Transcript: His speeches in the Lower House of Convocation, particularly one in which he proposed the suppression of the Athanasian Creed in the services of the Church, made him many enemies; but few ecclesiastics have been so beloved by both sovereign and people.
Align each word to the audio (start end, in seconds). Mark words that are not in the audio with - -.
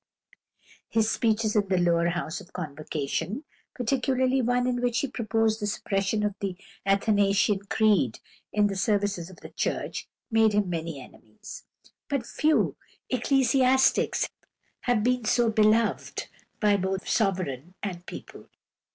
His 0.89 1.11
speeches 1.11 1.55
in 1.55 1.67
the 1.67 1.77
Lower 1.77 2.07
House 2.09 2.41
of 2.41 2.53
Convocation, 2.53 3.43
particularly 3.75 4.41
one 4.41 4.65
in 4.65 4.81
which 4.81 5.01
he 5.01 5.07
proposed 5.07 5.59
the 5.59 5.67
suppression 5.67 6.23
of 6.23 6.33
the 6.39 6.57
Athanasian 6.87 7.59
Creed 7.69 8.17
in 8.51 8.65
the 8.65 8.75
services 8.75 9.29
of 9.29 9.41
the 9.41 9.49
Church, 9.51 10.07
made 10.31 10.53
him 10.53 10.71
many 10.71 10.99
enemies; 10.99 11.65
but 12.09 12.25
few 12.25 12.77
ecclesiastics 13.11 14.27
have 14.79 15.03
been 15.03 15.25
so 15.25 15.51
beloved 15.51 16.29
by 16.59 16.77
both 16.77 17.07
sovereign 17.07 17.75
and 17.83 18.03
people. 18.07 18.49